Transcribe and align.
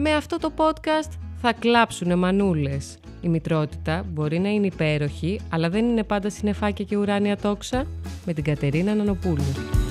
Με 0.00 0.14
αυτό 0.14 0.38
το 0.38 0.52
podcast 0.56 1.10
θα 1.40 1.52
κλάψουνε 1.52 2.14
μανούλες. 2.14 2.98
Η 3.20 3.28
μητρότητα 3.28 4.04
μπορεί 4.08 4.38
να 4.38 4.48
είναι 4.48 4.66
υπέροχη, 4.66 5.40
αλλά 5.48 5.68
δεν 5.68 5.84
είναι 5.84 6.04
πάντα 6.04 6.30
συνεφάκια 6.30 6.84
και 6.84 6.96
ουράνια 6.96 7.36
τόξα. 7.36 7.86
Με 8.26 8.32
την 8.32 8.44
Κατερίνα 8.44 8.94
Νανοπούλου. 8.94 9.87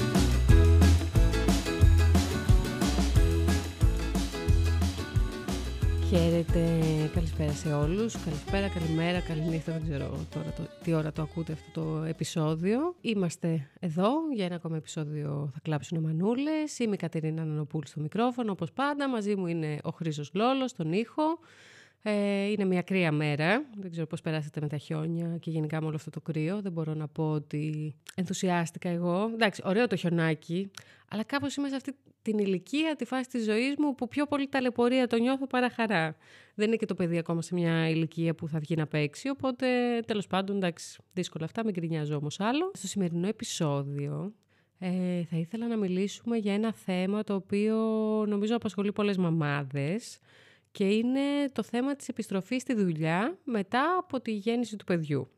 Χαίρετε, 6.18 6.82
καλησπέρα 7.14 7.52
σε 7.52 7.74
όλους. 7.74 8.16
Καλησπέρα, 8.24 8.70
καλημέρα, 8.70 9.20
καληνύχτα, 9.20 9.72
δεν 9.72 9.82
ξέρω 9.84 10.26
τώρα 10.34 10.54
το, 10.58 10.64
τι 10.84 10.94
ώρα 10.94 11.12
το 11.12 11.22
ακούτε 11.22 11.54
αυτό 11.54 11.82
το 11.82 12.04
επεισόδιο. 12.04 12.96
Είμαστε 13.02 13.70
εδώ 13.80 14.10
για 14.34 14.46
ένα 14.46 14.56
ακόμα 14.56 14.78
επεισόδιο 14.78 15.50
Θα 15.54 15.60
κλάψουν 15.64 16.00
μανούλες. 16.00 16.80
Είμαι 16.80 16.94
η 16.94 16.98
Κατερίνα 16.98 17.46
Νανοπούλου 17.46 17.88
στο 17.88 18.00
μικρόφωνο, 18.00 18.52
όπως 18.52 18.72
πάντα. 18.72 19.10
Μαζί 19.10 19.36
μου 19.36 19.48
είναι 19.48 19.80
ο 19.84 19.90
Χρήστος 19.90 20.30
Λόλος 20.34 20.72
στον 20.72 20.92
ήχο. 20.92 21.40
Ε, 22.02 22.46
είναι 22.46 22.66
μια 22.66 22.82
κρύα 22.82 23.12
μέρα. 23.12 23.66
Δεν 23.78 23.92
ξέρω 23.92 24.08
πώς 24.08 24.22
περάσατε 24.22 24.62
με 24.62 24.68
τα 24.68 24.78
χιόνια 24.78 25.38
και 25.38 25.50
γενικά 25.50 25.82
με 25.82 25.88
όλο 25.88 25.96
αυτό 25.96 26.10
το 26.10 26.22
κρύο. 26.22 26.62
Δεν 26.62 26.72
μπορώ 26.72 26.94
να 26.94 27.08
πω 27.08 27.32
ότι 27.32 27.96
ενθουσιάστηκα 28.16 28.90
εγώ. 28.90 29.30
Εντάξει, 29.34 29.62
ωραίο 29.66 29.88
το 29.88 29.96
χιονάκι, 29.96 30.72
αλλά 31.10 31.24
κάπως 31.24 31.56
είμαι 31.56 31.70
σε 31.70 31.76
αυτή 31.76 31.96
την 32.22 32.38
ηλικία, 32.38 32.96
τη 32.96 33.06
φάση 33.06 33.30
της 33.30 33.44
ζωής 33.44 33.74
μου 33.78 33.96
που 33.96 34.08
πιο 34.08 34.26
πολύ 34.26 34.48
ταλαιπωρία 34.48 35.08
το 35.08 35.18
νιώθω 35.18 35.48
παρά 35.48 35.70
χαρά. 35.70 36.16
Δεν 36.56 36.68
είναι 36.68 36.76
και 36.76 36.86
το 36.86 36.94
παιδί 36.94 37.18
ακόμα 37.18 37.42
σε 37.42 37.54
μια 37.54 37.90
ηλικία 37.90 38.36
που 38.36 38.48
θα 38.48 38.60
βγει 38.60 38.76
να 38.76 38.88
παίξει, 38.88 39.30
οπότε 39.30 39.68
τέλος 40.06 40.28
πάντων, 40.28 40.56
εντάξει, 40.56 41.00
δύσκολα 41.14 41.46
αυτά, 41.46 41.64
μην 41.66 41.74
κρινιάζω 41.74 42.16
όμως 42.16 42.40
άλλο. 42.40 42.72
Στο 42.74 42.88
σημερινό 42.88 43.28
επεισόδιο 43.28 44.34
ε, 44.80 45.24
θα 45.30 45.38
ήθελα 45.38 45.68
να 45.68 45.78
μιλήσουμε 45.78 46.38
για 46.38 46.54
ένα 46.54 46.74
θέμα 46.74 47.24
το 47.24 47.34
οποίο 47.34 47.76
νομίζω 48.28 48.56
απασχολεί 48.56 48.92
πολλές 48.92 49.18
μαμάδες 49.18 50.20
και 50.78 50.90
είναι 50.90 51.50
το 51.52 51.64
θέμα 51.64 51.96
της 51.96 52.08
επιστροφής 52.08 52.62
στη 52.62 52.74
δουλειά 52.74 53.38
μετά 53.44 53.98
από 54.00 54.22
τη 54.22 54.32
γέννηση 54.32 54.76
του 54.76 54.86
παιδιού. 54.86 55.30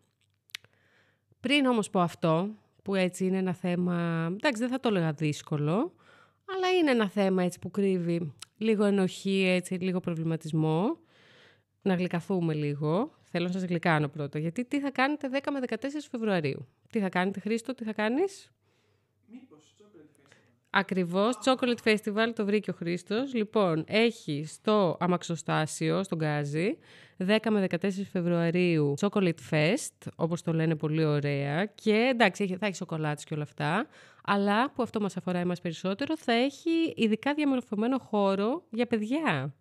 Πριν 1.39 1.65
όμως 1.65 1.89
πω 1.89 1.99
αυτό, 1.99 2.55
που 2.83 2.95
έτσι 2.95 3.25
είναι 3.25 3.37
ένα 3.37 3.53
θέμα, 3.53 4.27
εντάξει 4.31 4.61
δεν 4.61 4.69
θα 4.71 4.79
το 4.79 4.89
έλεγα 4.89 5.11
δύσκολο, 5.11 5.93
αλλά 6.45 6.69
είναι 6.79 6.91
ένα 6.91 7.09
θέμα 7.09 7.43
έτσι 7.43 7.59
που 7.59 7.71
κρύβει 7.71 8.33
λίγο 8.57 8.83
ενοχή, 8.83 9.43
έτσι, 9.47 9.73
λίγο 9.73 9.99
προβληματισμό. 9.99 10.97
Να 11.81 11.93
γλυκαθούμε 11.93 12.53
λίγο. 12.53 13.11
Θέλω 13.23 13.45
να 13.45 13.51
σας 13.51 13.63
γλυκάνω 13.63 14.07
πρώτα, 14.07 14.39
γιατί 14.39 14.65
τι 14.65 14.79
θα 14.79 14.91
κάνετε 14.91 15.29
10 15.31 15.51
με 15.51 15.59
14 15.67 15.75
Φεβρουαρίου. 16.11 16.67
Τι 16.89 16.99
θα 16.99 17.09
κάνετε 17.09 17.39
Χρήστο, 17.39 17.73
τι 17.73 17.83
θα 17.83 17.93
κάνεις; 17.93 18.51
Ακριβώς, 20.71 21.35
Chocolate 21.45 21.83
Festival 21.83 22.31
το 22.35 22.45
βρήκε 22.45 22.71
ο 22.71 22.73
Χρήστος. 22.73 23.33
Λοιπόν, 23.33 23.83
έχει 23.87 24.45
στο 24.47 24.97
Αμαξοστάσιο, 24.99 26.03
στον 26.03 26.17
Γκάζι, 26.17 26.77
10 27.17 27.37
με 27.49 27.67
14 27.69 27.89
Φεβρουαρίου 28.11 28.93
Chocolate 28.99 29.33
Fest, 29.49 30.11
όπως 30.15 30.41
το 30.41 30.53
λένε 30.53 30.75
πολύ 30.75 31.05
ωραία. 31.05 31.65
Και 31.65 32.09
εντάξει, 32.11 32.57
θα 32.59 32.65
έχει 32.65 32.75
σοκολάτες 32.75 33.23
και 33.23 33.33
όλα 33.33 33.43
αυτά. 33.43 33.87
Αλλά, 34.23 34.71
που 34.71 34.83
αυτό 34.83 35.01
μας 35.01 35.17
αφορά 35.17 35.39
εμάς 35.39 35.61
περισσότερο, 35.61 36.17
θα 36.17 36.33
έχει 36.33 36.93
ειδικά 36.95 37.33
διαμορφωμένο 37.33 37.97
χώρο 37.99 38.63
για 38.69 38.85
παιδιά. 38.85 39.53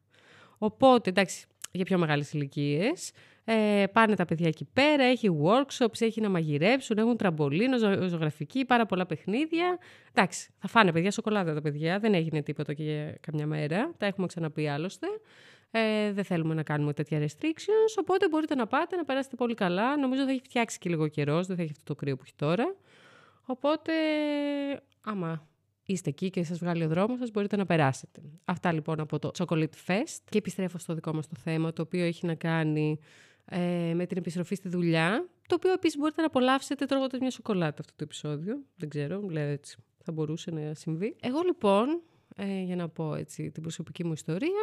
Οπότε, 0.58 1.10
εντάξει, 1.10 1.46
για 1.70 1.84
πιο 1.84 1.98
μεγάλες 1.98 2.32
ηλικίες. 2.32 3.12
Ε, 3.44 3.84
πάνε 3.92 4.14
τα 4.14 4.24
παιδιά 4.24 4.46
εκεί 4.48 4.68
πέρα, 4.72 5.04
έχει 5.04 5.28
workshops, 5.42 6.00
έχει 6.00 6.20
να 6.20 6.28
μαγειρέψουν, 6.28 6.98
έχουν 6.98 7.16
τραμπολίνο, 7.16 7.78
ζω, 7.78 8.08
ζωγραφική, 8.08 8.64
πάρα 8.64 8.86
πολλά 8.86 9.06
παιχνίδια. 9.06 9.78
Εντάξει, 10.12 10.50
θα 10.58 10.68
φάνε 10.68 10.92
παιδιά 10.92 11.10
σοκολάτα 11.10 11.54
τα 11.54 11.60
παιδιά, 11.60 11.98
δεν 11.98 12.14
έγινε 12.14 12.42
τίποτα 12.42 12.74
και 12.74 13.18
καμιά 13.20 13.46
μέρα. 13.46 13.94
Τα 13.98 14.06
έχουμε 14.06 14.26
ξαναπεί 14.26 14.68
άλλωστε. 14.68 15.06
Ε, 15.70 16.12
δεν 16.12 16.24
θέλουμε 16.24 16.54
να 16.54 16.62
κάνουμε 16.62 16.92
τέτοια 16.92 17.18
restrictions, 17.20 17.94
οπότε 17.98 18.28
μπορείτε 18.28 18.54
να 18.54 18.66
πάτε, 18.66 18.96
να 18.96 19.04
περάσετε 19.04 19.36
πολύ 19.36 19.54
καλά. 19.54 19.96
Νομίζω 19.96 20.24
θα 20.24 20.30
έχει 20.30 20.40
φτιάξει 20.44 20.78
και 20.78 20.88
λίγο 20.88 21.08
καιρός, 21.08 21.46
δεν 21.46 21.56
θα 21.56 21.62
έχει 21.62 21.70
αυτό 21.70 21.84
το 21.84 21.94
κρύο 21.94 22.16
που 22.16 22.22
έχει 22.24 22.34
τώρα. 22.36 22.76
Οπότε, 23.44 23.92
άμα 25.00 25.48
είστε 25.92 26.10
εκεί 26.10 26.30
και 26.30 26.44
σας 26.44 26.58
βγάλει 26.58 26.84
ο 26.84 26.88
δρόμος 26.88 27.18
σας, 27.18 27.30
μπορείτε 27.30 27.56
να 27.56 27.66
περάσετε. 27.66 28.20
Αυτά 28.44 28.72
λοιπόν 28.72 29.00
από 29.00 29.18
το 29.18 29.30
Chocolate 29.38 29.76
Fest. 29.86 30.18
Και 30.30 30.38
επιστρέφω 30.38 30.78
στο 30.78 30.94
δικό 30.94 31.14
μας 31.14 31.28
το 31.28 31.34
θέμα, 31.42 31.72
το 31.72 31.82
οποίο 31.82 32.04
έχει 32.04 32.26
να 32.26 32.34
κάνει 32.34 32.98
ε, 33.44 33.92
με 33.94 34.06
την 34.06 34.16
επιστροφή 34.16 34.54
στη 34.54 34.68
δουλειά, 34.68 35.28
το 35.46 35.54
οποίο 35.54 35.72
επίσης 35.72 35.98
μπορείτε 35.98 36.20
να 36.20 36.26
απολαύσετε 36.26 36.84
τρώγοντας 36.84 37.20
μια 37.20 37.30
σοκολάτα 37.30 37.76
αυτό 37.80 37.92
το 37.96 38.04
επεισόδιο. 38.04 38.62
Δεν 38.76 38.88
ξέρω, 38.88 39.20
λέω 39.20 39.48
έτσι, 39.48 39.76
θα 40.04 40.12
μπορούσε 40.12 40.50
να 40.50 40.74
συμβεί. 40.74 41.16
Εγώ 41.20 41.40
λοιπόν, 41.44 42.02
ε, 42.36 42.62
για 42.62 42.76
να 42.76 42.88
πω 42.88 43.14
έτσι 43.14 43.50
την 43.50 43.62
προσωπική 43.62 44.04
μου 44.04 44.12
ιστορία, 44.12 44.62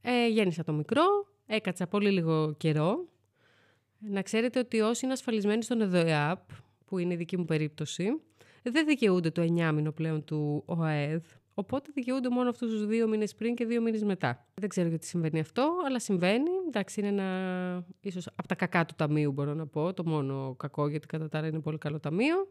ε, 0.00 0.28
γέννησα 0.28 0.64
το 0.64 0.72
μικρό, 0.72 1.04
έκατσα 1.46 1.86
πολύ 1.86 2.10
λίγο 2.10 2.54
καιρό. 2.56 3.06
Να 3.98 4.22
ξέρετε 4.22 4.58
ότι 4.58 4.80
όσοι 4.80 5.04
είναι 5.04 5.14
ασφαλισμένοι 5.14 5.62
στον 5.62 5.80
ΕΔΟΕΑΠ, 5.80 6.40
που 6.84 6.98
είναι 6.98 7.12
η 7.12 7.16
δική 7.16 7.36
μου 7.36 7.44
περίπτωση, 7.44 8.20
δεν 8.70 8.86
δικαιούνται 8.86 9.30
το 9.30 9.42
9 9.42 9.72
μήνο 9.74 9.92
πλέον 9.92 10.24
του 10.24 10.62
ΟΑΕΔ, 10.66 11.22
Οπότε 11.54 11.90
δικαιούνται 11.94 12.28
μόνο 12.28 12.48
αυτούς 12.48 12.70
τους 12.70 12.86
δύο 12.86 13.08
μήνες 13.08 13.34
πριν 13.34 13.54
και 13.54 13.64
δύο 13.64 13.80
μήνες 13.80 14.02
μετά. 14.02 14.46
Δεν 14.54 14.68
ξέρω 14.68 14.88
γιατί 14.88 15.06
συμβαίνει 15.06 15.40
αυτό, 15.40 15.76
αλλά 15.86 15.98
συμβαίνει. 15.98 16.50
Εντάξει, 16.66 17.00
είναι 17.00 17.08
ένα. 17.08 17.84
ίσως 18.00 18.26
από 18.34 18.48
τα 18.48 18.54
κακά 18.54 18.84
του 18.84 18.94
ταμείου, 18.96 19.32
μπορώ 19.32 19.54
να 19.54 19.66
πω. 19.66 19.92
Το 19.92 20.04
μόνο 20.06 20.54
κακό, 20.58 20.88
γιατί 20.88 21.06
κατά 21.06 21.28
τα 21.28 21.38
άλλα 21.38 21.46
είναι 21.46 21.60
πολύ 21.60 21.78
καλό 21.78 22.00
ταμείο. 22.00 22.48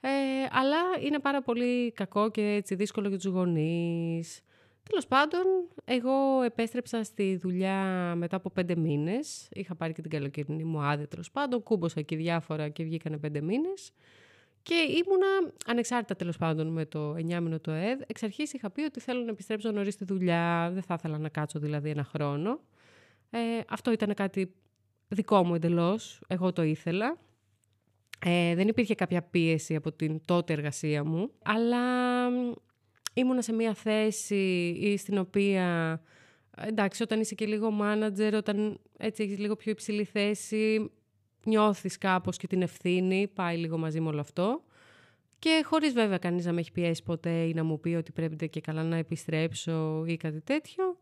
Ε, 0.00 0.08
αλλά 0.50 0.76
είναι 1.04 1.18
πάρα 1.18 1.42
πολύ 1.42 1.92
κακό 1.92 2.30
και 2.30 2.42
έτσι 2.42 2.74
δύσκολο 2.74 3.08
για 3.08 3.16
τους 3.16 3.26
γονείς. 3.26 4.42
Τέλος 4.88 5.06
πάντων, 5.06 5.42
εγώ 5.84 6.42
επέστρεψα 6.42 7.04
στη 7.04 7.36
δουλειά 7.36 8.12
μετά 8.16 8.36
από 8.36 8.50
πέντε 8.50 8.76
μήνες. 8.76 9.48
Είχα 9.52 9.74
πάρει 9.74 9.92
και 9.92 10.02
την 10.02 10.10
καλοκαιρινή 10.10 10.64
μου 10.64 10.80
άδεια 10.80 11.08
τέλος 11.08 11.30
πάντων. 11.30 11.62
Κούμποσα 11.62 12.00
και 12.00 12.16
διάφορα 12.16 12.68
και 12.68 12.84
βγήκανε 12.84 13.18
πέντε 13.18 13.40
μήνες. 13.40 13.92
Και 14.62 14.74
ήμουνα 14.74 15.52
ανεξάρτητα 15.66 16.16
τέλος 16.16 16.36
πάντων 16.36 16.66
με 16.66 16.86
το 16.86 17.14
9 17.14 17.16
μήνο 17.16 17.60
το 17.60 17.70
ΕΔ. 17.70 18.00
Εξ 18.06 18.22
αρχής 18.22 18.52
είχα 18.52 18.70
πει 18.70 18.82
ότι 18.82 19.00
θέλω 19.00 19.22
να 19.24 19.30
επιστρέψω 19.30 19.70
νωρίς 19.70 19.94
στη 19.94 20.04
δουλειά. 20.04 20.70
Δεν 20.72 20.82
θα 20.82 20.94
ήθελα 20.98 21.18
να 21.18 21.28
κάτσω 21.28 21.58
δηλαδή 21.58 21.90
ένα 21.90 22.04
χρόνο. 22.04 22.60
Ε, 23.30 23.38
αυτό 23.68 23.92
ήταν 23.92 24.14
κάτι 24.14 24.52
δικό 25.08 25.44
μου 25.44 25.54
εντελώς. 25.54 26.20
Εγώ 26.26 26.52
το 26.52 26.62
ήθελα. 26.62 27.18
Ε, 28.24 28.54
δεν 28.54 28.68
υπήρχε 28.68 28.94
κάποια 28.94 29.22
πίεση 29.22 29.74
από 29.74 29.92
την 29.92 30.20
τότε 30.24 30.52
εργασία 30.52 31.04
μου. 31.04 31.30
Αλλά 31.42 31.78
ήμουνα 33.14 33.42
σε 33.42 33.52
μια 33.52 33.74
θέση 33.74 34.96
στην 34.98 35.18
οποία 35.18 36.00
εντάξει, 36.56 37.02
όταν 37.02 37.20
είσαι 37.20 37.34
και 37.34 37.46
λίγο 37.46 37.78
manager, 37.82 38.32
όταν 38.34 38.80
έτσι 38.98 39.22
έχεις 39.22 39.38
λίγο 39.38 39.56
πιο 39.56 39.70
υψηλή 39.70 40.04
θέση, 40.04 40.90
νιώθεις 41.44 41.98
κάπως 41.98 42.36
και 42.36 42.46
την 42.46 42.62
ευθύνη, 42.62 43.28
πάει 43.28 43.56
λίγο 43.56 43.78
μαζί 43.78 44.00
με 44.00 44.08
όλο 44.08 44.20
αυτό. 44.20 44.62
Και 45.38 45.62
χωρίς 45.64 45.92
βέβαια 45.92 46.18
κανείς 46.18 46.44
να 46.44 46.52
με 46.52 46.60
έχει 46.60 46.72
πιέσει 46.72 47.02
ποτέ 47.02 47.30
ή 47.30 47.54
να 47.54 47.64
μου 47.64 47.80
πει 47.80 47.88
ότι 47.88 48.12
πρέπει 48.12 48.48
και 48.48 48.60
καλά 48.60 48.82
να 48.82 48.96
επιστρέψω 48.96 50.04
ή 50.06 50.16
κάτι 50.16 50.40
τέτοιο, 50.40 50.98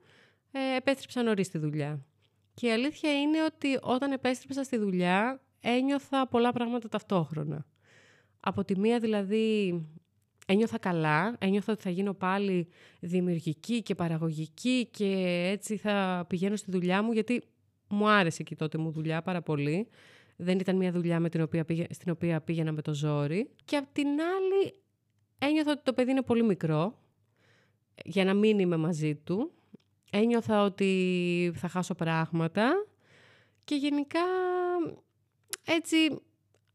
ε, 0.50 0.76
επέστρεψα 0.76 1.22
νωρίς 1.22 1.46
στη 1.46 1.58
δουλειά. 1.58 2.04
Και 2.54 2.66
η 2.66 2.70
αλήθεια 2.70 3.20
είναι 3.20 3.44
ότι 3.44 3.78
όταν 3.80 4.12
επέστρεψα 4.12 4.62
στη 4.62 4.76
δουλειά 4.76 5.40
ένιωθα 5.60 6.28
πολλά 6.28 6.52
πράγματα 6.52 6.88
ταυτόχρονα. 6.88 7.66
Από 8.40 8.64
τη 8.64 8.78
μία 8.78 8.98
δηλαδή 8.98 9.74
ένιωθα 10.46 10.78
καλά, 10.78 11.36
ένιωθα 11.38 11.72
ότι 11.72 11.82
θα 11.82 11.90
γίνω 11.90 12.14
πάλι 12.14 12.68
δημιουργική 13.00 13.82
και 13.82 13.94
παραγωγική 13.94 14.88
και 14.90 15.06
έτσι 15.52 15.76
θα 15.76 16.24
πηγαίνω 16.28 16.56
στη 16.56 16.70
δουλειά 16.70 17.02
μου 17.02 17.12
γιατί 17.12 17.42
μου 17.88 18.08
άρεσε 18.08 18.42
και 18.42 18.56
τότε 18.56 18.78
μου 18.78 18.90
δουλειά 18.90 19.22
πάρα 19.22 19.42
πολύ. 19.42 19.88
Δεν 20.42 20.58
ήταν 20.58 20.76
μια 20.76 20.92
δουλειά 20.92 21.20
με 21.20 21.28
την 21.28 21.42
οποία 21.42 21.64
στην 21.90 22.12
οποία 22.12 22.40
πήγαινα 22.40 22.72
με 22.72 22.82
το 22.82 22.94
ζόρι. 22.94 23.50
Και 23.64 23.76
απ' 23.76 23.92
την 23.92 24.06
άλλη 24.08 24.74
ένιωθα 25.38 25.70
ότι 25.70 25.82
το 25.82 25.92
παιδί 25.92 26.10
είναι 26.10 26.22
πολύ 26.22 26.42
μικρό 26.42 26.98
για 28.04 28.24
να 28.24 28.34
μην 28.34 28.58
είμαι 28.58 28.76
μαζί 28.76 29.14
του. 29.14 29.52
Ένιωθα 30.10 30.64
ότι 30.64 31.52
θα 31.54 31.68
χάσω 31.68 31.94
πράγματα 31.94 32.86
και 33.64 33.74
γενικά 33.74 34.20
έτσι 35.64 35.96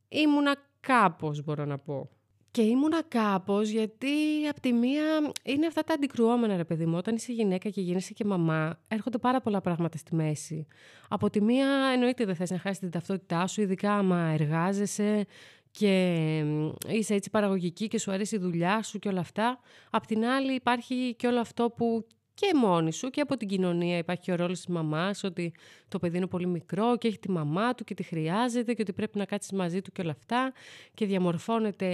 ήμουνα 0.09 0.55
κάπως 0.79 1.43
μπορώ 1.43 1.65
να 1.65 1.77
πω. 1.77 2.09
Και 2.55 2.61
ήμουνα 2.61 3.03
κάπως 3.07 3.69
γιατί 3.69 4.07
από 4.49 4.59
τη 4.61 4.73
μία 4.73 5.03
είναι 5.43 5.65
αυτά 5.65 5.83
τα 5.83 5.93
αντικρουόμενα, 5.93 6.55
ρε 6.57 6.63
παιδί 6.63 6.85
μου. 6.85 6.97
Όταν 6.97 7.15
είσαι 7.15 7.31
γυναίκα 7.31 7.69
και 7.69 7.81
γίνεσαι 7.81 8.13
και 8.13 8.25
μαμά, 8.25 8.79
έρχονται 8.87 9.17
πάρα 9.17 9.41
πολλά 9.41 9.61
πράγματα 9.61 9.97
στη 9.97 10.15
μέση. 10.15 10.67
Από 11.09 11.29
τη 11.29 11.41
μία, 11.41 11.67
εννοείται 11.93 12.25
δεν 12.25 12.35
θες 12.35 12.49
να 12.49 12.57
χάσεις 12.57 12.79
την 12.79 12.91
ταυτότητά 12.91 13.47
σου, 13.47 13.61
ειδικά 13.61 13.93
άμα 13.93 14.19
εργάζεσαι 14.19 15.25
και 15.71 16.43
είσαι 16.87 17.13
έτσι 17.13 17.29
παραγωγική 17.29 17.87
και 17.87 17.99
σου 17.99 18.11
αρέσει 18.11 18.35
η 18.35 18.39
δουλειά 18.39 18.83
σου 18.83 18.99
και 18.99 19.09
όλα 19.09 19.19
αυτά. 19.19 19.59
Απ' 19.89 20.05
την 20.05 20.25
άλλη 20.25 20.53
υπάρχει 20.53 21.15
και 21.17 21.27
όλο 21.27 21.39
αυτό 21.39 21.69
που 21.69 22.07
και 22.35 22.51
μόνη 22.55 22.93
σου 22.93 23.09
και 23.09 23.21
από 23.21 23.37
την 23.37 23.47
κοινωνία 23.47 23.97
υπάρχει 23.97 24.31
ο 24.31 24.35
ρόλος 24.35 24.57
της 24.57 24.67
μαμάς 24.67 25.23
ότι 25.23 25.53
το 25.87 25.99
παιδί 25.99 26.17
είναι 26.17 26.27
πολύ 26.27 26.47
μικρό 26.47 26.97
και 26.97 27.07
έχει 27.07 27.19
τη 27.19 27.31
μαμά 27.31 27.75
του 27.75 27.83
και 27.83 27.93
τη 27.93 28.03
χρειάζεται 28.03 28.73
και 28.73 28.81
ότι 28.81 28.93
πρέπει 28.93 29.17
να 29.17 29.25
κάτσεις 29.25 29.51
μαζί 29.51 29.81
του 29.81 29.91
και 29.91 30.01
όλα 30.01 30.11
αυτά 30.11 30.53
και 30.93 31.05
διαμορφώνεται 31.05 31.89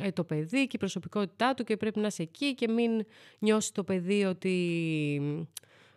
ε, 0.00 0.10
το 0.12 0.24
παιδί 0.24 0.66
και 0.66 0.76
η 0.76 0.78
προσωπικότητά 0.78 1.54
του 1.54 1.64
και 1.64 1.76
πρέπει 1.76 2.00
να 2.00 2.06
είσαι 2.06 2.22
εκεί 2.22 2.54
και 2.54 2.68
μην 2.68 3.06
νιώσεις 3.38 3.72
το 3.72 3.84
παιδί 3.84 4.24
ότι 4.24 5.46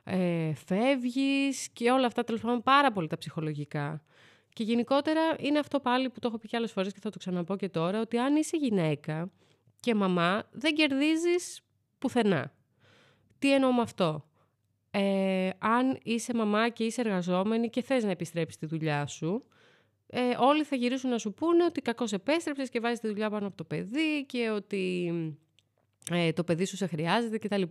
ε, 0.04 0.54
φεύγεις 0.54 1.69
και 1.74 1.92
όλα 1.92 2.06
αυτά 2.06 2.24
τέλος 2.24 2.42
πάντων 2.42 2.63
πάρα 2.63 2.92
πολύ 2.92 3.07
τα 3.07 3.18
ψυχολογικά. 3.18 4.04
Και 4.54 4.63
γενικότερα 4.63 5.21
είναι 5.39 5.59
αυτό 5.59 5.80
πάλι 5.80 6.09
που 6.09 6.19
το 6.19 6.27
έχω 6.27 6.38
πει 6.38 6.48
και 6.48 6.57
άλλες 6.57 6.71
φορές 6.71 6.94
και 6.94 7.00
θα 7.01 7.09
το 7.09 7.18
ξαναπώ 7.18 7.56
και 7.56 7.69
τώρα, 7.69 8.01
ότι 8.01 8.18
αν 8.18 8.36
είσαι 8.36 8.57
γυναίκα 8.57 9.31
και 9.80 9.95
μαμά 9.95 10.44
δεν 10.51 10.75
κερδίζεις 10.75 11.62
πουθενά. 12.00 12.51
Τι 13.44 13.54
εννοώ 13.54 13.74
με 13.74 13.81
αυτό; 13.81 14.25
Ε, 14.92 15.50
αν 15.60 15.98
είσαι 16.04 16.34
μαμά 16.34 16.69
και 16.69 16.84
είσαι 16.84 17.01
εργαζόμενη 17.01 17.69
και 17.69 17.81
θες 17.81 18.04
να 18.04 18.12
επιστρέψεις 18.12 18.56
στη 18.56 18.66
δουλειά 18.66 19.07
σου, 19.07 19.44
ε, 20.07 20.19
όλοι 20.40 20.63
θα 20.63 20.75
γυρίσουν 20.75 21.10
να 21.10 21.18
σου 21.18 21.34
πούνε 21.34 21.63
ότι 21.63 21.81
κακώς 21.81 22.12
επέστρεψες 22.13 22.69
και 22.69 22.80
βάζεις 22.80 23.00
τη 23.00 23.07
δουλειά 23.07 23.30
πάνω 23.30 23.48
από 23.48 23.57
το 23.57 23.63
παιδί 23.63 24.25
και 24.25 24.50
ότι 24.50 25.13
ε, 26.12 26.34
το 26.34 26.44
παιδί 26.44 26.66
σου 26.66 26.75
σε 26.75 26.88
χρειάζεται 26.88 27.38
κτλ. 27.38 27.62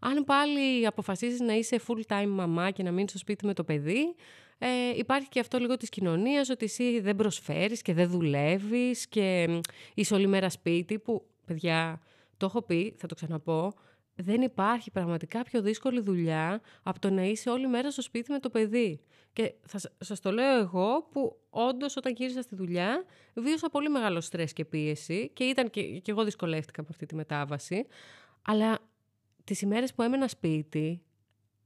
Αν 0.00 0.24
πάλι 0.26 0.86
αποφασίσεις 0.86 1.40
να 1.40 1.52
είσαι 1.52 1.80
full 1.86 2.14
time 2.14 2.28
μαμά 2.28 2.70
και 2.70 2.82
να 2.82 2.90
μείνεις 2.90 3.10
στο 3.10 3.18
σπίτι 3.18 3.46
με 3.46 3.54
το 3.54 3.64
παιδί, 3.64 4.14
ε, 4.58 4.68
υπάρχει 4.96 5.28
και 5.28 5.40
αυτό 5.40 5.58
λίγο 5.58 5.76
της 5.76 5.88
κοινωνίας, 5.88 6.48
ότι 6.48 6.64
εσύ 6.64 7.00
δεν 7.00 7.16
προσφέρεις 7.16 7.82
και 7.82 7.94
δεν 7.94 8.10
δουλεύεις 8.10 9.08
και 9.08 9.60
είσαι 9.94 10.14
όλη 10.14 10.26
μέρα 10.26 10.50
σπίτι 10.50 10.98
που, 10.98 11.26
παιδιά, 11.46 12.00
το 12.36 12.46
έχω 12.46 12.62
πει, 12.62 12.94
θα 12.96 13.06
το 13.06 13.14
ξαναπώ, 13.14 13.72
δεν 14.16 14.42
υπάρχει 14.42 14.90
πραγματικά 14.90 15.42
πιο 15.42 15.62
δύσκολη 15.62 16.00
δουλειά 16.00 16.60
από 16.82 16.98
το 16.98 17.10
να 17.10 17.22
είσαι 17.22 17.50
όλη 17.50 17.66
μέρα 17.66 17.90
στο 17.90 18.02
σπίτι 18.02 18.32
με 18.32 18.38
το 18.38 18.50
παιδί. 18.50 19.00
Και 19.32 19.54
θα 19.66 19.80
σας 19.98 20.20
το 20.20 20.30
λέω 20.30 20.58
εγώ 20.58 21.08
που 21.10 21.36
όντως 21.50 21.96
όταν 21.96 22.12
γύρισα 22.16 22.42
στη 22.42 22.54
δουλειά 22.54 23.04
βίωσα 23.34 23.68
πολύ 23.68 23.88
μεγάλο 23.88 24.20
στρες 24.20 24.52
και 24.52 24.64
πίεση 24.64 25.30
και, 25.34 25.44
ήταν 25.44 25.70
και, 25.70 25.82
και 25.82 26.10
εγώ 26.10 26.24
δυσκολεύτηκα 26.24 26.80
από 26.80 26.90
αυτή 26.90 27.06
τη 27.06 27.14
μετάβαση. 27.14 27.86
Αλλά 28.42 28.78
τις 29.44 29.60
ημέρες 29.60 29.94
που 29.94 30.02
έμενα 30.02 30.28
σπίτι 30.28 31.02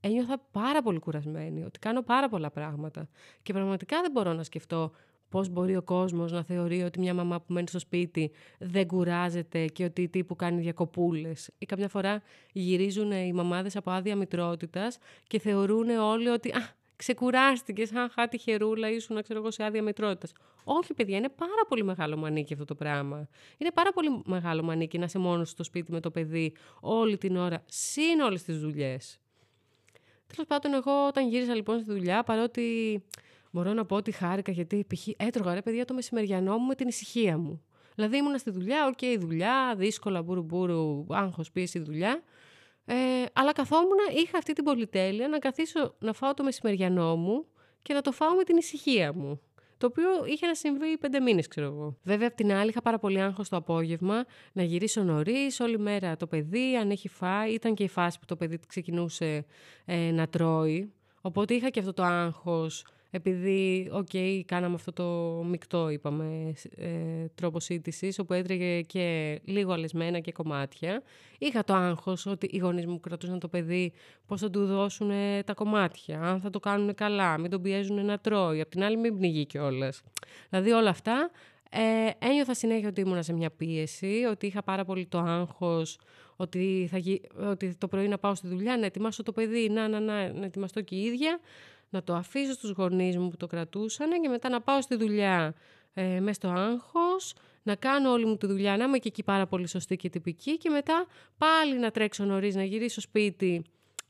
ένιωθα 0.01 0.39
πάρα 0.51 0.83
πολύ 0.83 0.99
κουρασμένη, 0.99 1.65
ότι 1.65 1.79
κάνω 1.79 2.03
πάρα 2.03 2.29
πολλά 2.29 2.51
πράγματα. 2.51 3.09
Και 3.43 3.53
πραγματικά 3.53 4.01
δεν 4.01 4.11
μπορώ 4.11 4.33
να 4.33 4.43
σκεφτώ 4.43 4.93
πώς 5.29 5.49
μπορεί 5.49 5.77
ο 5.77 5.83
κόσμος 5.83 6.33
να 6.33 6.43
θεωρεί 6.43 6.83
ότι 6.83 6.99
μια 6.99 7.15
μαμά 7.15 7.41
που 7.41 7.53
μένει 7.53 7.69
στο 7.69 7.79
σπίτι 7.79 8.31
δεν 8.59 8.87
κουράζεται 8.87 9.67
και 9.67 9.85
ότι 9.85 10.09
τύπου 10.09 10.37
κάνει 10.37 10.61
διακοπούλες. 10.61 11.51
Ή 11.59 11.67
κάποια 11.67 11.89
φορά 11.89 12.23
γυρίζουν 12.53 13.11
οι 13.11 13.33
μαμάδες 13.33 13.77
από 13.77 13.91
άδεια 13.91 14.17
μητρότητας 14.17 14.99
και 15.27 15.39
θεωρούν 15.39 15.89
όλοι 15.89 16.29
ότι 16.29 16.51
«Α, 16.51 16.77
ξεκουράστηκες, 16.97 17.89
σαν 17.89 18.11
χάτι 18.11 18.39
χερούλα, 18.39 18.91
ήσουν 18.91 19.23
ξέρω 19.23 19.39
εγώ, 19.39 19.51
σε 19.51 19.65
άδεια 19.65 19.83
μητρότητας. 19.83 20.33
Όχι, 20.65 20.95
παιδιά, 20.95 21.17
είναι 21.17 21.29
πάρα 21.29 21.65
πολύ 21.69 21.85
μεγάλο 21.85 22.17
μανίκι 22.17 22.53
αυτό 22.53 22.65
το 22.65 22.75
πράγμα. 22.75 23.29
Είναι 23.59 23.71
πάρα 23.71 23.93
πολύ 23.93 24.23
μεγάλο 24.25 24.63
μανίκι 24.63 24.99
να 24.99 25.05
είσαι 25.05 25.19
μόνος 25.19 25.51
στο 25.51 25.63
σπίτι 25.63 25.93
με 25.93 26.01
το 26.01 26.11
παιδί 26.11 26.53
όλη 26.81 27.19
την 27.19 27.37
ώρα, 27.37 27.63
συν 27.67 28.21
όλες 28.21 28.43
τις 28.43 28.59
δουλειές. 28.59 29.19
Τέλος 30.27 30.47
πάντων, 30.47 30.75
εγώ 30.75 31.07
όταν 31.07 31.29
γύρισα 31.29 31.55
λοιπόν 31.55 31.81
στη 31.81 31.93
δουλειά, 31.93 32.23
παρότι 32.23 32.63
μπορώ 33.51 33.73
να 33.73 33.85
πω 33.85 33.97
ότι 33.97 34.13
χάρηκα 34.13 34.53
γιατί 34.53 34.87
π.χ. 34.95 35.09
έτρωγα 35.17 35.55
ρε 35.55 35.63
παιδιά 35.63 35.85
το 35.85 35.95
μεσημεριανό 35.95 36.59
μου 36.59 36.67
με 36.67 36.75
την 36.75 36.89
ησυχία 36.89 37.39
μου. 37.39 37.63
Δηλαδή 37.95 38.17
ήμουνα 38.17 38.39
στη 38.39 38.51
δουλειά, 38.51 38.87
OK, 38.87 38.99
okay, 39.01 39.17
δουλειά, 39.19 39.75
δύσκολα, 39.77 40.23
μπούρου 40.23 40.43
μπούρου, 40.43 41.07
άγχος, 41.09 41.51
πίεση, 41.51 41.79
δουλειά. 41.79 42.23
Ε, 42.85 42.95
αλλά 43.33 43.53
καθόμουν, 43.53 43.97
είχα 44.17 44.39
αυτή 44.39 44.53
την 44.53 44.65
πολυτέλεια 44.65 45.29
να 45.29 45.39
καθίσω 45.39 45.95
να 45.99 46.13
φάω 46.13 46.35
το 46.35 46.45
μεσημεριανό 46.45 47.17
μου 47.17 47.47
και 47.83 47.95
να 47.95 48.01
το 48.01 48.13
φάω 48.13 48.35
με 48.35 48.45
την 48.45 48.57
ησυχία 48.57 49.13
μου. 49.13 49.41
Το 49.79 49.87
οποίο 49.87 50.09
είχε 50.27 50.47
να 50.47 50.55
συμβεί 50.55 50.99
πέντε 50.99 51.21
μήνες, 51.21 51.49
ξέρω 51.49 51.67
εγώ. 51.67 51.97
Βέβαια, 52.03 52.29
απ' 52.29 52.35
την 52.35 52.53
άλλη, 52.53 52.69
είχα 52.69 52.83
πάρα 52.83 52.99
πολύ 52.99 53.21
άγχος 53.21 53.49
το 53.49 53.57
απόγευμα 53.57 54.25
να 54.53 54.63
γυρίσω 54.63 55.03
νωρίς, 55.03 55.61
όλη 55.61 55.79
μέρα 55.79 56.17
το 56.17 56.27
παιδί, 56.27 56.77
αν 56.77 56.91
έχει 56.91 57.09
φάει. 57.09 57.53
Ήταν 57.53 57.75
και 57.75 57.83
η 57.83 57.89
φάση 57.89 58.19
που 58.19 58.25
το 58.27 58.37
παιδί 58.37 58.59
ξεκινούσε 58.69 59.47
ε, 59.85 60.11
να 60.11 60.29
τρώει. 60.29 60.93
Οπότε 61.21 61.55
είχα 61.55 61.69
και 61.69 61.81
αυτό 61.81 61.93
το 61.93 62.03
άγχος 62.03 62.85
επειδή, 63.11 63.89
OK, 63.93 64.09
okay, 64.13 64.41
κάναμε 64.47 64.75
αυτό 64.75 64.93
το 64.93 65.05
μεικτό, 65.45 65.89
είπαμε, 65.89 66.53
ε, 66.77 66.89
τρόπο 67.35 67.61
σίτισης, 67.61 68.19
όπου 68.19 68.33
έτρωγε 68.33 68.83
και 68.83 69.39
λίγο 69.45 69.73
αλεσμένα 69.73 70.19
και 70.19 70.33
κομμάτια. 70.33 71.03
Είχα 71.39 71.65
το 71.65 71.75
άγχος 71.75 72.27
ότι 72.27 72.49
οι 72.51 72.59
γονείς 72.59 72.87
μου 72.87 73.01
κρατούσαν 73.01 73.39
το 73.39 73.49
παιδί 73.49 73.93
πώς 74.27 74.41
θα 74.41 74.51
του 74.51 74.67
δώσουν 74.67 75.11
τα 75.45 75.55
κομμάτια, 75.55 76.21
αν 76.23 76.41
θα 76.41 76.51
το 76.51 76.61
κάνουν 76.61 76.95
καλά, 76.95 77.39
μην 77.39 77.51
τον 77.51 77.63
πιέζουν 77.63 78.05
να 78.05 78.19
τρώει, 78.19 78.61
απ' 78.61 78.71
την 78.71 78.83
άλλη 78.83 78.97
μην 78.97 79.17
πνιγεί 79.17 79.47
κιόλας. 79.47 80.03
Δηλαδή 80.49 80.71
όλα 80.71 80.91
αυτά 80.91 81.31
ε, 81.71 82.27
ένιωθα 82.27 82.55
συνέχεια 82.55 82.89
ότι 82.89 83.01
ήμουνα 83.01 83.23
σε 83.23 83.33
μια 83.33 83.51
πίεση, 83.51 84.27
ότι 84.31 84.47
είχα 84.47 84.63
πάρα 84.63 84.85
πολύ 84.85 85.07
το 85.07 85.19
άγχος, 85.19 85.99
ότι, 86.37 86.89
θα, 86.91 86.99
ότι 87.51 87.75
το 87.75 87.89
πρωί 87.89 88.09
να 88.09 88.19
πάω 88.19 88.35
στη 88.35 88.49
δουλειά, 88.49 88.77
να 88.77 88.87
ετοιμάσω 88.87 89.23
το 89.23 89.33
παιδί, 89.33 89.69
να, 89.69 89.89
να, 89.89 90.01
να, 90.01 90.33
να 90.33 90.45
ετοιμαστώ 90.45 90.81
και 90.81 90.95
η 90.95 91.03
ίδια 91.03 91.41
να 91.91 92.03
το 92.03 92.15
αφήσω 92.15 92.53
στους 92.53 92.71
γονείς 92.71 93.17
μου 93.17 93.29
που 93.29 93.37
το 93.37 93.47
κρατούσαν 93.47 94.11
και 94.23 94.29
μετά 94.29 94.49
να 94.49 94.61
πάω 94.61 94.81
στη 94.81 94.97
δουλειά 94.97 95.55
ε, 95.95 96.21
μέσα 96.21 96.33
στο 96.33 96.49
άγχος, 96.49 97.35
να 97.63 97.75
κάνω 97.75 98.11
όλη 98.11 98.27
μου 98.27 98.37
τη 98.37 98.47
δουλειά, 98.47 98.77
να 98.77 98.85
είμαι 98.85 98.99
και 98.99 99.09
εκεί 99.09 99.23
πάρα 99.23 99.47
πολύ 99.47 99.69
σωστή 99.69 99.97
και 99.97 100.09
τυπική 100.11 100.59
και 100.59 100.71
μετά 100.71 101.07
πάλι 101.39 101.79
να 101.79 101.91
τρέξω 101.91 102.25
νωρίς, 102.25 102.55
να 102.55 102.65
γυρίσω 102.65 103.01
σπίτι 103.01 103.63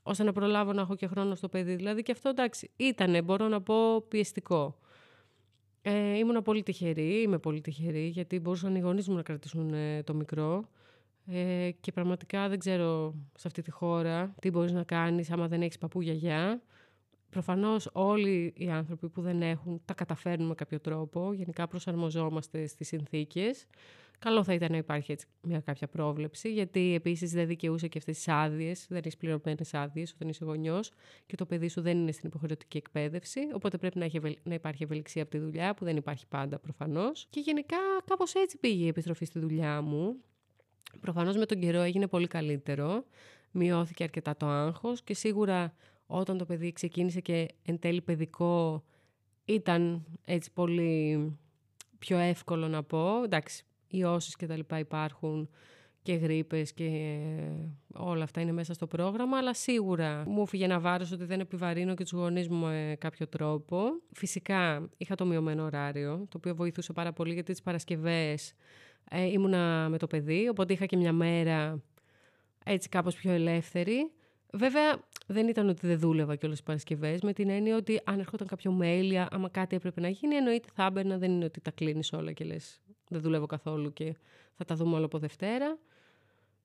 ώστε 0.03 0.23
να 0.23 0.33
προλάβω 0.33 0.73
να 0.73 0.81
έχω 0.81 0.95
και 0.97 1.07
χρόνο 1.07 1.35
στο 1.35 1.49
παιδί. 1.49 1.75
Δηλαδή 1.75 2.03
και 2.03 2.13
αυτό 2.13 2.29
εντάξει 2.29 2.71
ήταν, 2.77 3.25
μπορώ 3.25 3.49
να 3.49 3.63
πω, 3.63 4.01
πιεστικό. 4.01 4.79
Ε, 5.83 6.17
ήμουν 6.17 6.43
πολύ 6.43 6.63
τυχερή, 6.63 7.23
είμαι 7.23 7.39
πολύ 7.39 7.61
τυχερή, 7.61 8.07
γιατί 8.07 8.39
μπορούσαν 8.39 8.75
οι 8.75 8.81
γονείς 8.81 9.09
μου 9.09 9.15
να 9.15 9.23
κρατήσουν 9.23 9.73
ε, 9.73 10.03
το 10.03 10.15
μικρό. 10.15 10.69
Ε, 11.27 11.71
και 11.81 11.93
πραγματικά 11.93 12.49
δεν 12.49 12.59
ξέρω 12.59 13.15
σε 13.35 13.47
αυτή 13.47 13.63
τη 13.63 13.71
χώρα 13.71 14.35
τι 14.41 14.51
μπορείς 14.51 14.73
να 14.73 14.83
κάνεις 14.83 15.31
άμα 15.31 15.49
δεν 15.49 15.63
έχεις 15.63 15.79
παππού 15.79 16.01
γιαγιά. 16.01 16.63
Προφανώς 17.31 17.89
όλοι 17.93 18.53
οι 18.57 18.71
άνθρωποι 18.71 19.09
που 19.09 19.21
δεν 19.21 19.43
έχουν 19.43 19.81
τα 19.85 19.95
καταφέρνουν 19.95 20.49
με 20.49 20.55
κάποιο 20.55 20.81
τρόπο. 20.81 21.33
Γενικά 21.33 21.67
προσαρμοζόμαστε 21.67 22.67
στις 22.67 22.87
συνθήκες. 22.87 23.67
Καλό 24.19 24.45
θα 24.45 24.53
ήταν 24.53 24.71
να 24.71 24.77
υπάρχει 24.77 25.13
έτσι 25.13 25.27
μια 25.43 25.61
κάποια 25.61 25.89
πρόβλεψη, 25.89 26.53
γιατί 26.53 26.95
επίσης 26.95 27.33
δεν 27.33 27.47
δικαιούσε 27.47 27.89
και 27.89 27.99
αυτές 27.99 28.17
τις 28.17 28.29
άδειες, 28.29 28.87
δεν 28.89 28.99
έχεις 28.99 29.17
πληρωμένες 29.17 29.75
άδειες 29.75 30.13
όταν 30.13 30.29
είσαι 30.29 30.45
γονιός 30.45 30.91
και 31.27 31.37
το 31.37 31.47
παιδί 31.47 31.69
σου 31.69 31.81
δεν 31.81 31.99
είναι 31.99 32.13
στην 32.13 32.29
υποχρεωτική 32.29 32.77
εκπαίδευση. 32.77 33.41
Οπότε 33.55 33.79
πρέπει 33.79 33.99
να, 33.99 34.05
έχει, 34.05 34.21
να 34.43 34.55
υπάρχει 34.55 34.83
ευελιξία 34.83 35.23
από 35.23 35.31
τη 35.31 35.39
δουλειά, 35.39 35.75
που 35.75 35.85
δεν 35.85 35.97
υπάρχει 35.97 36.27
πάντα 36.27 36.59
προφανώς. 36.59 37.27
Και 37.31 37.41
γενικά 37.41 37.77
κάπως 38.05 38.35
έτσι 38.35 38.59
πήγε 38.59 38.85
η 38.85 38.89
επιστροφή 38.89 39.25
στη 39.25 39.39
δουλειά 39.39 39.81
μου. 39.81 40.17
Προφανώς 41.01 41.37
με 41.37 41.47
τον 41.47 41.61
καιρό 41.61 41.81
έγινε 41.81 42.07
πολύ 42.07 42.27
καλύτερο. 42.27 43.05
Μειώθηκε 43.51 44.03
αρκετά 44.03 44.37
το 44.37 44.47
άγχος 44.47 45.03
και 45.03 45.15
σίγουρα 45.15 45.75
όταν 46.10 46.38
το 46.38 46.44
παιδί 46.44 46.72
ξεκίνησε 46.72 47.20
και 47.20 47.48
εν 47.62 47.79
τέλει 47.79 48.00
παιδικό 48.00 48.84
ήταν 49.44 50.05
έτσι 50.24 50.53
πολύ 50.53 51.32
πιο 51.98 52.19
εύκολο 52.19 52.69
να 52.69 52.82
πω. 52.82 53.22
Εντάξει, 53.24 53.65
οι 53.88 54.05
όσεις 54.05 54.36
και 54.36 54.46
τα 54.46 54.56
λοιπά 54.56 54.79
υπάρχουν 54.79 55.48
και 56.03 56.15
γρήπες 56.15 56.72
και 56.72 57.19
όλα 57.94 58.24
αυτά 58.24 58.41
είναι 58.41 58.53
μέσα 58.53 58.74
στο 58.74 58.86
πρόγραμμα, 58.86 59.36
αλλά 59.38 59.55
σίγουρα 59.55 60.24
μου 60.27 60.43
έφυγε 60.43 60.65
ένα 60.65 60.81
βάρος 60.81 61.12
ότι 61.12 61.24
δεν 61.24 61.41
επιβαρύνω 61.41 61.94
και 61.94 62.03
τους 62.03 62.12
γονείς 62.12 62.48
μου 62.48 62.56
με 62.56 62.96
κάποιο 62.98 63.27
τρόπο. 63.29 63.81
Φυσικά 64.12 64.88
είχα 64.96 65.15
το 65.15 65.27
μειωμένο 65.27 65.65
ωράριο, 65.65 66.17
το 66.17 66.36
οποίο 66.36 66.55
βοηθούσε 66.55 66.93
πάρα 66.93 67.12
πολύ 67.12 67.32
γιατί 67.32 67.53
τις 67.53 67.62
Παρασκευές 67.62 68.55
ε, 69.10 69.24
ήμουνα 69.24 69.88
με 69.88 69.98
το 69.98 70.06
παιδί, 70.06 70.48
οπότε 70.48 70.72
είχα 70.72 70.86
και 70.86 70.96
μια 70.96 71.12
μέρα 71.12 71.82
έτσι 72.65 72.88
κάπως 72.88 73.15
πιο 73.15 73.32
ελεύθερη. 73.32 74.10
Βέβαια, 74.52 74.98
δεν 75.26 75.48
ήταν 75.48 75.69
ότι 75.69 75.86
δεν 75.86 75.98
δούλευα 75.98 76.36
και 76.36 76.46
όλε 76.46 76.55
τι 76.55 76.62
Παρασκευές, 76.62 77.20
με 77.20 77.32
την 77.32 77.48
έννοια 77.48 77.76
ότι 77.76 78.00
αν 78.05 78.19
έρχονταν 78.19 78.46
κάποιο 78.46 78.78
mail, 78.82 79.26
άμα 79.31 79.48
κάτι 79.48 79.76
έπρεπε 79.76 80.00
να 80.00 80.08
γίνει, 80.08 80.34
εννοείται 80.34 80.69
θα 80.74 80.84
έμπαιρνα. 80.84 81.19
Δεν 81.19 81.31
είναι 81.31 81.44
ότι 81.44 81.60
τα 81.60 81.70
κλείνεις 81.70 82.12
όλα 82.12 82.32
και 82.32 82.44
λες: 82.44 82.81
Δεν 83.08 83.20
δουλεύω 83.20 83.46
καθόλου 83.46 83.93
και 83.93 84.14
θα 84.55 84.64
τα 84.64 84.74
δούμε 84.74 84.96
όλα 84.96 85.05
από 85.05 85.19
Δευτέρα. 85.19 85.78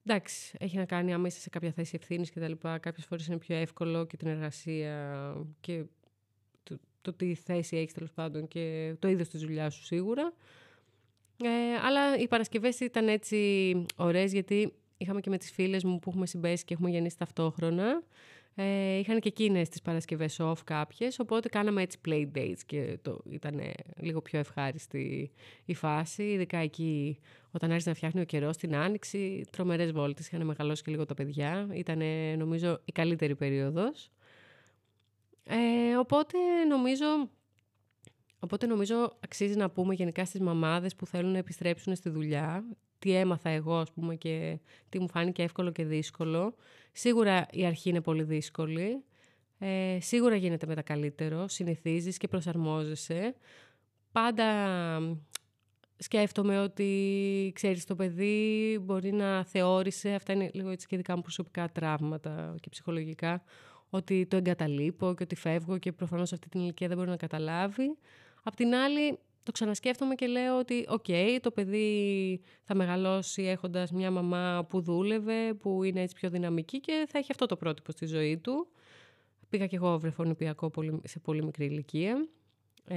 Εντάξει, 0.06 0.56
έχει 0.58 0.76
να 0.76 0.84
κάνει 0.84 1.14
άμα 1.14 1.26
είσαι 1.26 1.40
σε 1.40 1.48
κάποια 1.48 1.72
θέση 1.72 1.96
ευθύνης 2.00 2.30
κτλ. 2.30 2.52
Κάποιες 2.60 3.06
φορές 3.06 3.26
είναι 3.26 3.38
πιο 3.38 3.56
εύκολο 3.56 4.06
και 4.06 4.16
την 4.16 4.28
εργασία 4.28 5.34
και 5.60 5.84
το, 6.62 6.76
το 7.02 7.12
τι 7.12 7.34
θέση 7.34 7.76
έχεις 7.76 7.92
τέλος 7.92 8.10
πάντων 8.10 8.48
και 8.48 8.94
το 8.98 9.08
είδος 9.08 9.28
της 9.28 9.40
δουλειάς 9.40 9.74
σου 9.74 9.84
σίγουρα. 9.84 10.32
Ε, 11.42 11.76
αλλά 11.82 12.16
οι 12.18 12.28
Παρασκευές 12.28 12.80
ήταν 12.80 13.08
έτσι 13.08 13.72
ωραίες 13.96 14.32
γιατί 14.32 14.72
είχαμε 15.04 15.20
και 15.20 15.30
με 15.30 15.38
τις 15.38 15.50
φίλες 15.50 15.84
μου 15.84 15.98
που 15.98 16.10
έχουμε 16.10 16.26
συμπέσει 16.26 16.64
και 16.64 16.74
έχουμε 16.74 16.90
γεννήσει 16.90 17.18
ταυτόχρονα. 17.18 18.02
Ε, 18.56 18.98
είχαν 18.98 19.20
και 19.20 19.28
εκείνες 19.28 19.68
τις 19.68 19.82
Παρασκευές 19.82 20.40
off 20.40 20.58
κάποιες, 20.64 21.18
οπότε 21.18 21.48
κάναμε 21.48 21.82
έτσι 21.82 21.98
play 22.08 22.26
dates 22.34 22.58
και 22.66 22.98
το, 23.02 23.20
ήταν 23.30 23.60
λίγο 23.96 24.20
πιο 24.20 24.38
ευχάριστη 24.38 25.30
η 25.64 25.74
φάση, 25.74 26.22
ειδικά 26.22 26.58
εκεί 26.58 27.18
όταν 27.50 27.70
άρχισε 27.70 27.88
να 27.88 27.94
φτιάχνει 27.94 28.20
ο 28.20 28.24
καιρός 28.24 28.54
στην 28.54 28.76
Άνοιξη, 28.76 29.44
τρομερές 29.50 29.92
βόλτες, 29.92 30.26
είχαν 30.26 30.46
μεγαλώσει 30.46 30.82
και 30.82 30.90
λίγο 30.90 31.04
τα 31.04 31.14
παιδιά, 31.14 31.68
ήταν 31.72 32.02
νομίζω 32.38 32.80
η 32.84 32.92
καλύτερη 32.92 33.34
περίοδος. 33.36 34.10
Ε, 35.44 35.96
οπότε 35.96 36.38
νομίζω 36.68 37.06
Οπότε 38.44 38.66
νομίζω 38.66 39.16
αξίζει 39.20 39.56
να 39.56 39.70
πούμε 39.70 39.94
γενικά 39.94 40.24
στις 40.24 40.40
μαμάδες 40.40 40.96
που 40.96 41.06
θέλουν 41.06 41.32
να 41.32 41.38
επιστρέψουν 41.38 41.94
στη 41.94 42.10
δουλειά 42.10 42.64
τι 43.04 43.12
έμαθα 43.12 43.48
εγώ 43.48 43.76
ας 43.76 43.92
πούμε 43.92 44.14
και 44.14 44.58
τι 44.88 44.98
μου 44.98 45.08
φάνηκε 45.08 45.42
εύκολο 45.42 45.70
και 45.72 45.84
δύσκολο. 45.84 46.54
Σίγουρα 46.92 47.46
η 47.50 47.66
αρχή 47.66 47.88
είναι 47.88 48.00
πολύ 48.00 48.22
δύσκολη 48.22 49.04
Ε, 49.58 49.98
σίγουρα 50.00 50.36
γίνεται 50.36 50.66
μετά 50.66 50.82
καλύτερο, 50.82 51.48
συνηθίζεις 51.48 52.16
και 52.16 52.28
προσαρμόζεσαι. 52.28 53.34
Πάντα 54.12 54.46
σκέφτομαι 55.96 56.60
ότι, 56.60 57.52
ξέρεις, 57.54 57.84
το 57.84 57.94
παιδί 57.94 58.78
μπορεί 58.82 59.12
να 59.12 59.44
θεώρησε, 59.44 60.14
αυτά 60.14 60.32
είναι 60.32 60.50
λίγο 60.52 60.68
έτσι 60.70 60.86
και 60.86 60.96
δικά 60.96 61.16
μου 61.16 61.22
προσωπικά 61.22 61.70
τραύματα 61.72 62.54
και 62.60 62.68
ψυχολογικά, 62.68 63.42
ότι 63.90 64.26
το 64.26 64.36
εγκαταλείπω 64.36 65.14
και 65.14 65.22
ότι 65.22 65.34
φεύγω 65.34 65.78
και 65.78 65.92
προφανώς 65.92 66.32
αυτή 66.32 66.48
την 66.48 66.60
ηλικία 66.60 66.88
δεν 66.88 66.96
μπορεί 66.96 67.10
να 67.10 67.16
καταλάβει. 67.16 67.96
Απ' 68.42 68.54
την 68.54 68.74
άλλη, 68.74 69.18
το 69.44 69.52
ξανασκέφτομαι 69.52 70.14
και 70.14 70.26
λέω 70.26 70.58
ότι 70.58 70.84
οκ, 70.88 71.06
το 71.40 71.50
παιδί 71.50 72.40
θα 72.62 72.74
μεγαλώσει 72.74 73.42
έχοντας 73.42 73.92
μια 73.92 74.10
μαμά 74.10 74.66
που 74.68 74.80
δούλευε, 74.80 75.54
που 75.54 75.82
είναι 75.82 76.00
έτσι 76.02 76.14
πιο 76.14 76.30
δυναμική 76.30 76.80
και 76.80 77.06
θα 77.08 77.18
έχει 77.18 77.28
αυτό 77.30 77.46
το 77.46 77.56
πρότυπο 77.56 77.92
στη 77.92 78.06
ζωή 78.06 78.38
του. 78.38 78.68
Πήγα 79.48 79.66
και 79.66 79.76
εγώ 79.76 79.98
βρεφονιπιακό 79.98 80.70
σε 81.02 81.18
πολύ 81.18 81.44
μικρή 81.44 81.64
ηλικία. 81.64 82.28
Ε, 82.84 82.96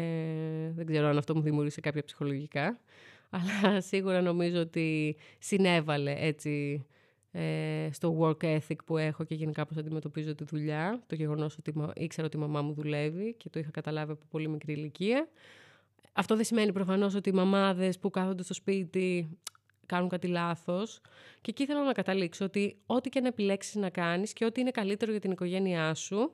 δεν 0.75 0.85
ξέρω 0.85 1.07
αν 1.07 1.17
αυτό 1.17 1.35
μου 1.35 1.41
δημιούργησε 1.41 1.81
κάποια 1.81 2.03
ψυχολογικά, 2.03 2.79
αλλά 3.61 3.81
σίγουρα 3.81 4.21
νομίζω 4.21 4.59
ότι 4.59 5.15
συνέβαλε 5.39 6.15
έτσι 6.17 6.85
ε, 7.31 7.89
στο 7.91 8.17
work 8.21 8.57
ethic 8.57 8.75
που 8.85 8.97
έχω 8.97 9.23
και 9.23 9.35
γενικά 9.35 9.65
πώς 9.65 9.77
αντιμετωπίζω 9.77 10.35
τη 10.35 10.43
δουλειά. 10.43 11.03
Το 11.07 11.15
γεγονός 11.15 11.57
ότι 11.57 11.73
ήξερα 11.95 12.27
ότι 12.27 12.37
η 12.37 12.39
μαμά 12.39 12.61
μου 12.61 12.73
δουλεύει 12.73 13.33
και 13.33 13.49
το 13.49 13.59
είχα 13.59 13.71
καταλάβει 13.71 14.11
από 14.11 14.25
πολύ 14.29 14.47
μικρή 14.47 14.73
ηλικία. 14.73 15.27
Αυτό 16.19 16.35
δεν 16.35 16.45
σημαίνει 16.45 16.71
προφανώς 16.71 17.15
ότι 17.15 17.29
οι 17.29 17.33
μαμάδες 17.33 17.99
που 17.99 18.09
κάθονται 18.09 18.43
στο 18.43 18.53
σπίτι 18.53 19.37
κάνουν 19.85 20.09
κάτι 20.09 20.27
λάθος. 20.27 21.01
Και 21.41 21.49
εκεί 21.49 21.65
θέλω 21.65 21.81
να 21.81 21.91
καταλήξω 21.91 22.45
ότι 22.45 22.81
ό,τι 22.85 23.09
και 23.09 23.19
να 23.19 23.27
επιλέξεις 23.27 23.75
να 23.75 23.89
κάνεις 23.89 24.33
και 24.33 24.45
ό,τι 24.45 24.61
είναι 24.61 24.71
καλύτερο 24.71 25.11
για 25.11 25.19
την 25.19 25.31
οικογένειά 25.31 25.93
σου, 25.93 26.33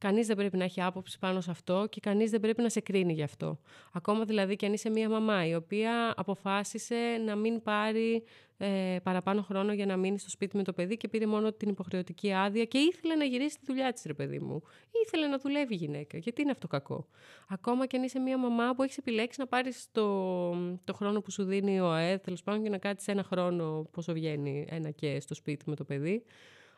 Κανείς 0.00 0.26
δεν 0.26 0.36
πρέπει 0.36 0.56
να 0.56 0.64
έχει 0.64 0.82
άποψη 0.82 1.18
πάνω 1.18 1.40
σε 1.40 1.50
αυτό 1.50 1.86
και 1.90 2.00
κανείς 2.00 2.30
δεν 2.30 2.40
πρέπει 2.40 2.62
να 2.62 2.68
σε 2.68 2.80
κρίνει 2.80 3.12
γι' 3.12 3.22
αυτό. 3.22 3.58
Ακόμα 3.92 4.24
δηλαδή 4.24 4.56
και 4.56 4.66
αν 4.66 4.72
είσαι 4.72 4.90
μια 4.90 5.08
μαμά 5.08 5.46
η 5.46 5.54
οποία 5.54 6.14
αποφάσισε 6.16 7.22
να 7.24 7.36
μην 7.36 7.62
πάρει 7.62 8.22
ε, 8.58 8.96
παραπάνω 9.02 9.42
χρόνο 9.42 9.72
για 9.72 9.86
να 9.86 9.96
μείνει 9.96 10.18
στο 10.18 10.30
σπίτι 10.30 10.56
με 10.56 10.62
το 10.62 10.72
παιδί 10.72 10.96
και 10.96 11.08
πήρε 11.08 11.26
μόνο 11.26 11.52
την 11.52 11.68
υποχρεωτική 11.68 12.32
άδεια 12.32 12.64
και 12.64 12.78
ήθελε 12.78 13.14
να 13.14 13.24
γυρίσει 13.24 13.58
τη 13.58 13.64
δουλειά 13.66 13.92
της 13.92 14.02
ρε 14.06 14.14
παιδί 14.14 14.38
μου. 14.38 14.62
Ήθελε 15.06 15.26
να 15.26 15.38
δουλεύει 15.38 15.74
η 15.74 15.76
γυναίκα. 15.76 16.18
Γιατί 16.18 16.42
είναι 16.42 16.50
αυτό 16.50 16.66
κακό; 16.66 17.06
Ακόμα 17.48 17.86
και 17.86 17.96
αν 17.96 18.02
είσαι 18.02 18.18
μια 18.18 18.38
μαμά 18.38 18.74
που 18.74 18.82
έχεις 18.82 18.96
επιλέξει 18.96 19.40
να 19.40 19.46
πάρεις 19.46 19.86
το, 19.92 20.50
το 20.84 20.94
χρόνο 20.94 21.20
που 21.20 21.30
σου 21.30 21.44
δίνει 21.44 21.80
ο 21.80 21.90
ΑΕΔ, 21.90 22.20
τέλος 22.20 22.42
πάντων, 22.42 22.62
και 22.62 22.68
να 22.68 22.78
κάτσεις 22.78 23.08
ένα 23.08 23.22
χρόνο 23.22 23.88
πόσο 23.90 24.12
βγαίνει 24.12 24.66
ένα 24.70 24.90
και 24.90 25.20
στο 25.20 25.34
σπίτι 25.34 25.70
με 25.70 25.76
το 25.76 25.84
παιδί. 25.84 26.24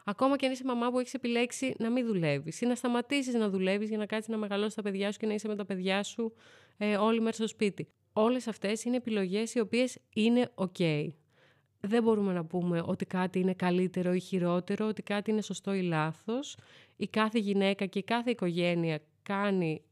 Ακόμα 0.04 0.36
και 0.36 0.46
αν 0.46 0.52
είσαι 0.52 0.64
μαμά 0.64 0.90
που 0.90 0.98
έχεις 0.98 1.14
επιλέξει 1.14 1.74
να 1.78 1.90
μην 1.90 2.06
δουλεύεις 2.06 2.60
ή 2.60 2.66
να 2.66 2.74
σταματήσεις 2.74 3.34
να 3.34 3.48
δουλεύεις 3.48 3.88
για 3.88 3.98
να 3.98 4.06
κάτσεις 4.06 4.28
να 4.28 4.36
μεγαλώσεις 4.36 4.74
τα 4.74 4.82
παιδιά 4.82 5.12
σου 5.12 5.18
και 5.18 5.26
να 5.26 5.34
είσαι 5.34 5.48
με 5.48 5.56
τα 5.56 5.64
παιδιά 5.64 6.02
σου 6.02 6.32
ε, 6.76 6.96
όλη 6.96 7.20
μέρα 7.20 7.32
στο 7.32 7.46
σπίτι. 7.46 7.88
Όλες 8.12 8.46
αυτές 8.46 8.84
είναι 8.84 8.96
επιλογές 8.96 9.54
οι 9.54 9.60
οποίες 9.60 9.98
είναι 10.14 10.50
OK. 10.54 11.08
Δεν 11.80 12.02
μπορούμε 12.02 12.32
να 12.32 12.44
πούμε 12.44 12.82
ότι 12.86 13.06
κάτι 13.06 13.38
είναι 13.38 13.54
καλύτερο 13.54 14.12
ή 14.12 14.20
χειρότερο, 14.20 14.86
ότι 14.86 15.02
κάτι 15.02 15.30
είναι 15.30 15.42
σωστό 15.42 15.74
ή 15.74 15.82
λάθος. 15.82 16.56
Η 16.96 17.06
κάθε 17.06 17.38
γυναίκα 17.38 17.86
και 17.86 17.98
η 17.98 18.02
κάθε 18.02 18.30
οικογένεια 18.30 19.00
κάνει 19.22 19.82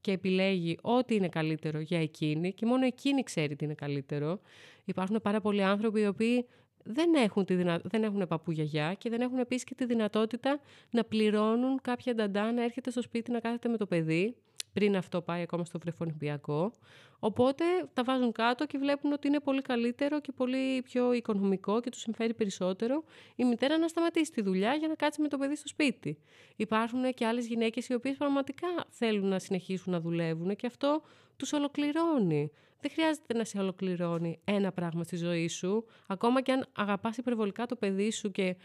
και 0.00 0.12
επιλέγει 0.12 0.78
ό,τι 0.80 1.14
είναι 1.14 1.28
καλύτερο 1.28 1.80
για 1.80 2.00
εκείνη 2.00 2.52
και 2.52 2.66
μόνο 2.66 2.86
εκείνη 2.86 3.22
ξέρει 3.22 3.56
τι 3.56 3.64
είναι 3.64 3.74
καλύτερο. 3.74 4.40
Υπάρχουν 4.84 5.20
πάρα 5.22 5.40
πολλοί 5.40 5.62
άνθρωποι 5.62 6.00
οι 6.00 6.06
οποίοι 6.06 6.46
δεν 6.84 7.14
έχουν, 7.14 7.44
τη 7.44 7.54
δυνα... 7.54 7.80
δεν 7.84 8.02
έχουν 8.02 8.26
παππού 8.26 8.50
γιαγιά 8.50 8.94
και 8.94 9.10
δεν 9.10 9.20
έχουν 9.20 9.38
επίσης 9.38 9.64
και 9.64 9.74
τη 9.74 9.84
δυνατότητα 9.84 10.60
να 10.90 11.04
πληρώνουν 11.04 11.80
κάποια 11.80 12.14
νταντά 12.14 12.52
να 12.52 12.62
έρχεται 12.62 12.90
στο 12.90 13.02
σπίτι 13.02 13.30
να 13.30 13.40
κάθεται 13.40 13.68
με 13.68 13.76
το 13.76 13.86
παιδί 13.86 14.36
πριν 14.72 14.96
αυτό 14.96 15.20
πάει 15.20 15.42
ακόμα 15.42 15.64
στο 15.64 15.78
βρεφονιπιακό. 15.78 16.72
Οπότε 17.18 17.64
τα 17.92 18.04
βάζουν 18.04 18.32
κάτω 18.32 18.66
και 18.66 18.78
βλέπουν 18.78 19.12
ότι 19.12 19.28
είναι 19.28 19.40
πολύ 19.40 19.62
καλύτερο 19.62 20.20
και 20.20 20.32
πολύ 20.32 20.82
πιο 20.82 21.12
οικονομικό 21.12 21.80
και 21.80 21.90
τους 21.90 22.00
συμφέρει 22.00 22.34
περισσότερο 22.34 23.04
η 23.36 23.44
μητέρα 23.44 23.78
να 23.78 23.88
σταματήσει 23.88 24.32
τη 24.32 24.42
δουλειά 24.42 24.74
για 24.74 24.88
να 24.88 24.94
κάτσει 24.94 25.20
με 25.20 25.28
το 25.28 25.38
παιδί 25.38 25.56
στο 25.56 25.68
σπίτι. 25.68 26.18
Υπάρχουν 26.56 27.14
και 27.14 27.26
άλλες 27.26 27.46
γυναίκες 27.46 27.88
οι 27.88 27.94
οποίες 27.94 28.16
πραγματικά 28.16 28.68
θέλουν 28.88 29.28
να 29.28 29.38
συνεχίσουν 29.38 29.92
να 29.92 30.00
δουλεύουν 30.00 30.56
και 30.56 30.66
αυτό 30.66 31.02
τους 31.38 31.52
ολοκληρώνει. 31.52 32.50
Δεν 32.80 32.90
χρειάζεται 32.90 33.34
να 33.34 33.44
σε 33.44 33.58
ολοκληρώνει 33.58 34.40
ένα 34.44 34.72
πράγμα 34.72 35.04
στη 35.04 35.16
ζωή 35.16 35.48
σου. 35.48 35.84
Ακόμα 36.06 36.42
και 36.42 36.52
αν 36.52 36.66
αγαπάς 36.72 37.16
υπερβολικά 37.16 37.66
το 37.66 37.76
παιδί 37.76 38.10
σου 38.12 38.30
και 38.30 38.56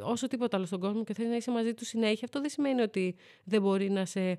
όσο 0.00 0.26
τίποτα 0.26 0.56
άλλο 0.56 0.66
στον 0.66 0.80
κόσμο 0.80 1.04
και 1.04 1.14
θέλεις 1.14 1.30
να 1.30 1.36
είσαι 1.36 1.50
μαζί 1.50 1.74
του 1.74 1.84
συνέχεια, 1.84 2.20
αυτό 2.24 2.40
δεν 2.40 2.50
σημαίνει 2.50 2.80
ότι 2.80 3.16
δεν 3.44 3.62
μπορεί 3.62 3.90
να 3.90 4.04
σε 4.04 4.38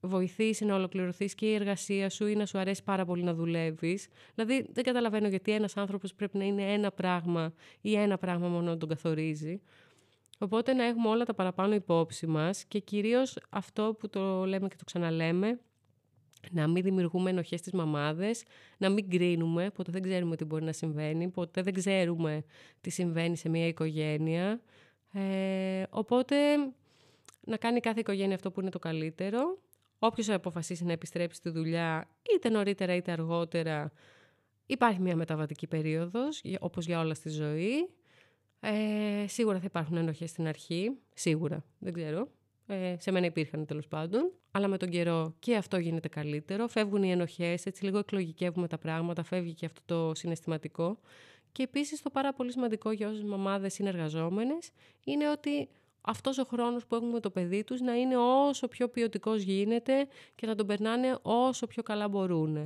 βοηθήσει 0.00 0.64
να 0.64 0.74
ολοκληρωθείς 0.74 1.34
και 1.34 1.46
η 1.46 1.54
εργασία 1.54 2.10
σου 2.10 2.26
ή 2.26 2.34
να 2.34 2.46
σου 2.46 2.58
αρέσει 2.58 2.84
πάρα 2.84 3.04
πολύ 3.04 3.22
να 3.22 3.34
δουλεύεις. 3.34 4.08
Δηλαδή, 4.34 4.66
δεν 4.72 4.84
καταλαβαίνω 4.84 5.28
γιατί 5.28 5.52
ένας 5.52 5.76
άνθρωπος 5.76 6.14
πρέπει 6.14 6.38
να 6.38 6.44
είναι 6.44 6.72
ένα 6.72 6.90
πράγμα 6.90 7.52
ή 7.80 7.94
ένα 7.94 8.18
πράγμα 8.18 8.48
μόνο 8.48 8.70
να 8.70 8.76
τον 8.76 8.88
καθορίζει. 8.88 9.60
Οπότε 10.38 10.72
να 10.72 10.84
έχουμε 10.84 11.08
όλα 11.08 11.24
τα 11.24 11.34
παραπάνω 11.34 11.74
υπόψη 11.74 12.26
μας 12.26 12.64
και 12.64 12.78
κυρίως 12.78 13.38
αυτό 13.50 13.96
που 13.98 14.08
το 14.08 14.44
λέμε 14.44 14.68
και 14.68 14.76
το 14.76 14.84
ξαναλέμε, 14.84 15.60
να 16.50 16.66
μην 16.66 16.82
δημιουργούμε 16.82 17.30
ενοχές 17.30 17.60
στις 17.60 17.72
μαμάδες, 17.72 18.42
να 18.78 18.88
μην 18.88 19.10
κρίνουμε, 19.10 19.70
ποτέ 19.70 19.92
δεν 19.92 20.02
ξέρουμε 20.02 20.36
τι 20.36 20.44
μπορεί 20.44 20.64
να 20.64 20.72
συμβαίνει, 20.72 21.28
ποτέ 21.28 21.62
δεν 21.62 21.74
ξέρουμε 21.74 22.44
τι 22.80 22.90
συμβαίνει 22.90 23.36
σε 23.36 23.48
μια 23.48 23.66
οικογένεια. 23.66 24.60
Ε, 25.12 25.82
οπότε 25.90 26.36
να 27.44 27.56
κάνει 27.56 27.80
κάθε 27.80 28.00
οικογένεια 28.00 28.34
αυτό 28.34 28.50
που 28.50 28.60
είναι 28.60 28.70
το 28.70 28.78
καλύτερο. 28.78 29.58
Όποιος 29.98 30.28
αποφασίσει 30.28 30.84
να 30.84 30.92
επιστρέψει 30.92 31.36
στη 31.38 31.50
δουλειά, 31.50 32.08
είτε 32.34 32.48
νωρίτερα 32.48 32.94
είτε 32.94 33.12
αργότερα, 33.12 33.92
υπάρχει 34.66 35.00
μια 35.00 35.16
μεταβατική 35.16 35.66
περίοδος, 35.66 36.42
όπως 36.60 36.86
για 36.86 37.00
όλα 37.00 37.14
στη 37.14 37.28
ζωή. 37.28 37.88
Ε, 38.60 39.26
σίγουρα 39.26 39.58
θα 39.58 39.64
υπάρχουν 39.66 39.96
ενοχές 39.96 40.30
στην 40.30 40.46
αρχή, 40.46 40.90
σίγουρα, 41.14 41.64
δεν 41.78 41.92
ξέρω. 41.92 42.28
Ε, 42.70 42.96
σε 42.98 43.10
μένα 43.10 43.26
υπήρχαν 43.26 43.66
τέλος 43.66 43.86
πάντων. 43.86 44.32
Αλλά 44.50 44.68
με 44.68 44.76
τον 44.76 44.88
καιρό 44.88 45.34
και 45.38 45.56
αυτό 45.56 45.78
γίνεται 45.78 46.08
καλύτερο. 46.08 46.68
Φεύγουν 46.68 47.02
οι 47.02 47.10
ενοχές, 47.10 47.66
έτσι 47.66 47.84
λίγο 47.84 47.98
εκλογικεύουμε 47.98 48.68
τα 48.68 48.78
πράγματα, 48.78 49.22
φεύγει 49.22 49.54
και 49.54 49.66
αυτό 49.66 49.80
το 49.86 50.14
συναισθηματικό. 50.14 50.98
Και 51.52 51.62
επίσης 51.62 52.02
το 52.02 52.10
πάρα 52.10 52.32
πολύ 52.32 52.52
σημαντικό 52.52 52.90
για 52.90 53.08
όσες 53.08 53.22
μαμάδες 53.22 53.78
είναι 53.78 53.88
εργαζόμενες 53.88 54.70
είναι 55.04 55.30
ότι 55.30 55.68
αυτός 56.00 56.38
ο 56.38 56.44
χρόνος 56.44 56.86
που 56.86 56.94
έχουν 56.94 57.08
με 57.08 57.20
το 57.20 57.30
παιδί 57.30 57.64
τους 57.64 57.80
να 57.80 57.94
είναι 57.94 58.16
όσο 58.16 58.68
πιο 58.68 58.88
ποιοτικός 58.88 59.42
γίνεται 59.42 60.08
και 60.34 60.46
να 60.46 60.54
τον 60.54 60.66
περνάνε 60.66 61.18
όσο 61.22 61.66
πιο 61.66 61.82
καλά 61.82 62.08
μπορούν. 62.08 62.56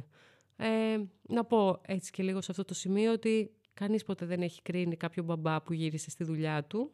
Ε, 0.57 0.99
να 1.23 1.45
πω 1.45 1.81
έτσι 1.87 2.11
και 2.11 2.23
λίγο 2.23 2.41
σε 2.41 2.51
αυτό 2.51 2.65
το 2.65 2.75
σημείο 2.75 3.13
ότι 3.13 3.51
κανείς 3.75 4.05
ποτέ 4.05 4.27
δεν 4.27 4.43
έχει 4.43 4.63
κρίνει 4.63 4.97
κάποιο 4.97 5.23
μπαμπά 5.23 5.63
που 5.63 5.73
γύρισε 5.73 6.11
στη 6.11 6.25
δουλειά 6.25 6.65
του 6.65 6.93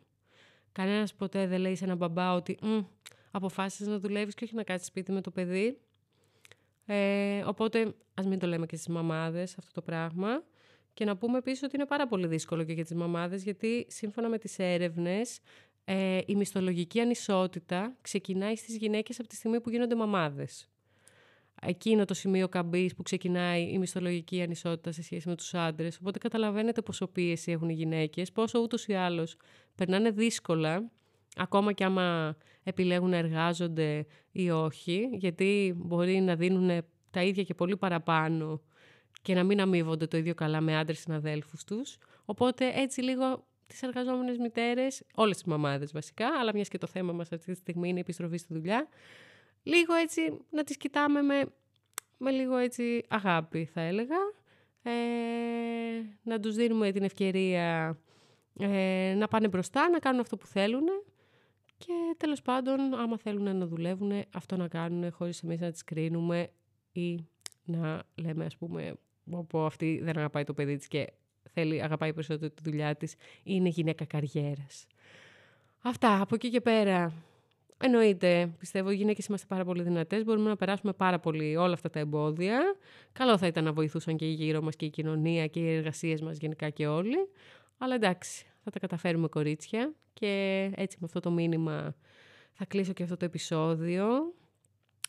Κανένας 0.79 1.15
ποτέ 1.15 1.47
δεν 1.47 1.61
λέει 1.61 1.75
σε 1.75 1.85
έναν 1.85 1.97
μπαμπά 1.97 2.35
ότι 2.35 2.59
αποφάσισε 3.39 3.91
να 3.91 3.99
δουλεύεις 3.99 4.35
και 4.35 4.45
όχι 4.45 4.55
να 4.55 4.63
κάτσεις 4.63 4.87
σπίτι 4.87 5.13
με 5.13 5.21
το 5.21 5.31
παιδί. 5.31 5.79
Ε, 6.87 7.43
οπότε 7.47 7.95
ας 8.15 8.27
μην 8.27 8.39
το 8.39 8.47
λέμε 8.47 8.67
και 8.67 8.77
στις 8.77 8.89
μαμάδες 8.89 9.59
αυτό 9.59 9.73
το 9.73 9.83
πράγμα. 9.83 10.43
Και 10.95 11.05
να 11.05 11.17
πούμε 11.17 11.39
επίσης 11.39 11.63
ότι 11.63 11.77
είναι 11.77 11.87
πάρα 11.87 12.07
πολύ 12.07 12.27
δύσκολο 12.27 12.65
και 12.65 12.73
για 12.73 12.83
τις 12.83 12.95
μαμάδες, 12.95 13.43
γιατί 13.43 13.87
σύμφωνα 13.89 14.29
με 14.29 14.39
τις 14.39 14.59
έρευνες, 14.59 15.41
ε, 15.85 16.21
η 16.27 16.35
μισθολογική 16.35 17.01
ανισότητα 17.01 17.97
ξεκινάει 18.01 18.57
στις 18.57 18.77
γυναίκες 18.77 19.19
από 19.19 19.29
τη 19.29 19.35
στιγμή 19.35 19.61
που 19.61 19.71
γίνονται 19.71 19.95
μαμάδες 19.95 20.69
εκείνο 21.63 22.05
το 22.05 22.15
σημείο 22.15 22.49
καμπής 22.49 22.95
που 22.95 23.03
ξεκινάει 23.03 23.63
η 23.63 23.79
μισθολογική 23.79 24.43
ανισότητα 24.43 24.93
σε 24.93 25.03
σχέση 25.03 25.29
με 25.29 25.35
τους 25.35 25.55
άντρες. 25.55 25.97
Οπότε 25.97 26.19
καταλαβαίνετε 26.19 26.83
πόσο 26.83 27.07
πίεση 27.07 27.53
έχουν 27.53 27.69
οι 27.69 27.73
γυναίκες, 27.73 28.33
πόσο 28.33 28.59
ούτως 28.59 28.87
ή 28.87 28.95
άλλως 28.95 29.37
περνάνε 29.75 30.11
δύσκολα, 30.11 30.91
ακόμα 31.37 31.73
και 31.73 31.85
άμα 31.85 32.37
επιλέγουν 32.69 33.11
να 33.11 33.17
εργάζονται 33.17 34.07
ή 34.33 34.51
όχι, 34.51 35.09
γιατί 35.13 35.75
μπορεί 35.77 36.21
να 36.21 36.37
δίνουν 36.37 36.85
τα 37.11 37.23
ίδια 37.23 37.43
και 37.43 37.55
πολύ 37.55 37.77
παραπάνω 37.77 38.63
και 39.23 39.35
να 39.35 39.45
μην 39.45 39.61
αμείβονται 39.61 40.07
το 40.07 40.17
ίδιο 40.17 40.35
καλά 40.35 40.61
με 40.61 40.77
άντρες 40.77 40.99
συναδέλφους 40.99 41.65
τους. 41.65 41.99
Οπότε 42.25 42.73
έτσι 42.75 43.03
λίγο 43.03 43.47
τις 43.67 43.83
εργαζόμενες 43.83 44.37
μητέρες, 44.39 45.03
όλες 45.15 45.37
τις 45.37 45.45
μαμάδες 45.45 45.93
βασικά, 45.93 46.29
αλλά 46.41 46.51
μιας 46.55 46.69
και 46.69 46.79
το 46.79 46.87
θέμα 46.87 47.13
μας 47.13 47.33
αυτή 47.33 47.53
τη 47.53 47.59
στιγμή 47.59 47.89
είναι 47.89 47.99
η 47.99 48.01
επιστροφή 48.01 48.37
στη 48.37 48.55
δουλειά, 48.55 48.89
λίγο 49.63 49.95
έτσι 49.95 50.21
να 50.51 50.65
τις 50.65 50.77
κοιτάμε 50.77 51.23
με, 51.23 51.45
με 52.17 52.31
λίγο 52.31 52.57
έτσι 52.57 53.05
αγάπη 53.09 53.65
θα 53.65 53.81
έλεγα. 53.81 54.17
Ε, 54.83 54.91
να 56.23 56.41
τους 56.41 56.55
δίνουμε 56.55 56.93
την 56.93 57.03
ευκαιρία 57.03 57.99
ε, 58.59 59.15
να 59.17 59.29
πάνε 59.29 59.49
μπροστά, 59.49 59.89
να 59.89 59.99
κάνουν 59.99 60.21
αυτό 60.21 60.37
που 60.37 60.47
θέλουν 60.47 60.85
και 61.79 62.15
τέλος 62.17 62.43
πάντων 62.43 62.95
άμα 62.95 63.19
θέλουν 63.19 63.57
να 63.57 63.67
δουλεύουν 63.67 64.25
αυτό 64.35 64.57
να 64.57 64.69
κάνουν 64.69 65.13
χωρίς 65.13 65.43
εμείς 65.43 65.61
να 65.61 65.71
τις 65.71 65.85
κρίνουμε 65.85 66.51
ή 66.93 67.25
να 67.65 68.03
λέμε 68.15 68.45
ας 68.45 68.57
πούμε 68.57 68.95
όπου 69.31 69.59
αυτή 69.59 70.01
δεν 70.03 70.19
αγαπάει 70.19 70.45
το 70.45 70.55
παιδί 70.55 70.77
της 70.77 70.89
και 70.89 71.13
θέλει, 71.53 71.83
αγαπάει 71.83 72.13
περισσότερο 72.13 72.51
τη 72.51 72.63
δουλειά 72.63 72.97
της 72.97 73.15
είναι 73.43 73.69
γυναίκα 73.69 74.05
καριέρας. 74.05 74.87
Αυτά, 75.83 76.21
από 76.21 76.35
εκεί 76.35 76.51
και 76.51 76.61
πέρα 76.61 77.13
Εννοείται, 77.81 78.51
πιστεύω 78.59 78.91
οι 78.91 78.95
γυναίκες 78.95 79.27
είμαστε 79.27 79.47
πάρα 79.47 79.65
πολύ 79.65 79.83
δυνατές. 79.83 80.25
Μπορούμε 80.25 80.49
να 80.49 80.57
περάσουμε 80.57 80.93
πάρα 80.93 81.19
πολύ 81.19 81.57
όλα 81.57 81.73
αυτά 81.73 81.91
τα 81.91 81.99
εμπόδια. 81.99 82.61
Καλό 83.13 83.39
θα 83.39 83.47
ήταν 83.47 83.65
να 83.65 83.73
βοηθούσαν 83.73 84.17
και 84.17 84.25
οι 84.25 84.33
γύρω 84.33 84.63
μας 84.63 84.77
και 84.77 84.85
η 84.85 84.91
κοινωνία 84.91 85.47
και 85.47 85.61
οι 85.61 85.75
εργασίες 85.75 86.21
μας 86.21 86.39
γενικά 86.39 86.71
και 86.71 86.87
όλοι. 86.87 87.17
Αλλά 87.79 87.95
εντάξει, 87.95 88.47
θα 88.71 88.81
τα 88.81 88.87
καταφέρουμε 88.87 89.29
κορίτσια. 89.29 89.95
Και 90.13 90.63
έτσι 90.75 90.97
με 91.01 91.07
αυτό 91.07 91.21
το 91.21 91.31
μήνυμα 91.31 91.95
θα 92.53 92.65
κλείσω 92.65 92.93
και 92.93 93.03
αυτό 93.03 93.17
το 93.17 93.25
επεισόδιο. 93.25 94.07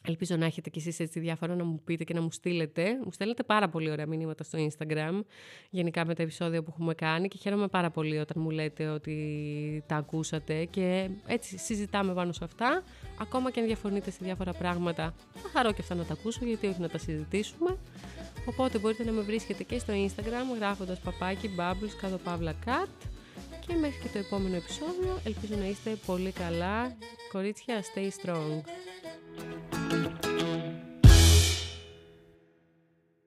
Ελπίζω 0.08 0.36
να 0.36 0.46
έχετε 0.46 0.70
κι 0.70 0.80
εσείς 0.80 1.00
έτσι 1.00 1.20
διάφορα 1.20 1.56
να 1.56 1.64
μου 1.64 1.82
πείτε 1.84 2.04
και 2.04 2.14
να 2.14 2.22
μου 2.22 2.32
στείλετε. 2.32 3.00
Μου 3.04 3.12
στέλνετε 3.12 3.44
πάρα 3.44 3.70
πολύ 3.70 3.92
ωραία 3.92 4.06
μηνύματα 4.06 4.44
στο 4.44 4.68
Instagram, 4.68 5.22
γενικά 5.70 6.06
με 6.06 6.16
τα 6.16 6.24
επεισόδια 6.24 6.64
που 6.64 6.70
έχουμε 6.72 6.94
κάνει 6.94 7.28
και 7.28 7.38
χαίρομαι 7.38 7.68
πάρα 7.68 7.90
πολύ 7.90 8.18
όταν 8.18 8.42
μου 8.42 8.50
λέτε 8.50 8.88
ότι 8.88 9.84
τα 9.88 9.96
ακούσατε 9.96 10.66
και 10.66 11.10
έτσι 11.28 11.58
συζητάμε 11.58 12.14
πάνω 12.14 12.32
σε 12.32 12.44
αυτά. 12.44 12.84
Ακόμα 13.22 13.52
και 13.52 13.60
αν 13.60 13.66
διαφωνείτε 13.66 14.12
σε 14.12 14.20
διάφορα 14.22 14.54
πράγματα, 14.54 15.14
θα 15.34 15.50
χαρώ 15.50 15.72
και 15.72 15.82
αυτά 15.82 15.96
να 15.96 16.04
τα 16.04 16.14
ακούσω 16.14 16.46
γιατί 16.46 16.68
όχι 16.68 16.82
να 16.82 16.90
τα 16.90 16.98
συζητήσουμε. 16.98 17.78
Οπότε 18.46 18.80
μπορείτε 18.80 19.04
να 19.04 19.12
με 19.12 19.22
βρίσκετε 19.22 19.64
και 19.64 19.80
στο 19.80 19.94
Instagram 19.94 20.58
γράφοντας 20.58 21.00
παπάκι 21.00 21.50
bubbles 21.58 21.94
κάτω 22.02 22.18
παύλα 22.18 22.54
cat 22.66 23.19
και 23.70 23.76
μέχρι 23.76 24.00
και 24.00 24.08
το 24.08 24.18
επόμενο 24.18 24.56
επεισόδιο 24.56 25.20
ελπίζω 25.24 25.56
να 25.56 25.66
είστε 25.66 25.98
πολύ 26.06 26.32
καλά. 26.32 26.96
Κορίτσια, 27.32 27.84
stay 27.84 28.08
strong. 28.08 28.62